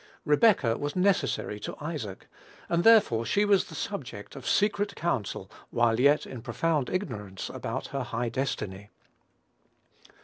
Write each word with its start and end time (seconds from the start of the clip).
Rebekah 0.25 0.79
was 0.79 0.95
necessary 0.95 1.59
to 1.59 1.75
Isaac, 1.79 2.25
and 2.69 2.83
therefore 2.83 3.23
she 3.23 3.45
was 3.45 3.65
the 3.65 3.75
subject 3.75 4.35
of 4.35 4.47
secret 4.47 4.95
counsel 4.95 5.51
while 5.69 5.99
yet 5.99 6.25
in 6.25 6.41
profound 6.41 6.89
ignorance 6.89 7.49
about 7.53 7.85
her 7.89 8.01
high 8.05 8.29
destiny. 8.29 8.89